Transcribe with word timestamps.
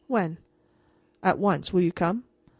"When?" 0.07 0.39
"At 1.21 1.37
once. 1.37 1.71
Will 1.71 1.81
you 1.81 1.91
come?" 1.91 2.23